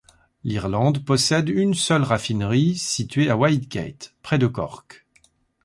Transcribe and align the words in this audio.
L'Irlande 0.43 1.05
possède 1.05 1.47
une 1.47 1.75
seule 1.75 2.01
raffinerie 2.01 2.75
située 2.75 3.29
à 3.29 3.37
Whitegate 3.37 4.15
près 4.23 4.39
de 4.39 4.47
Cork. 4.47 5.05